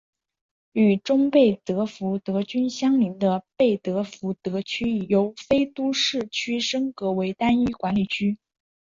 [0.71, 8.35] 与中贝德福德郡相邻的贝德福德区由非都市区升格为单一管理区。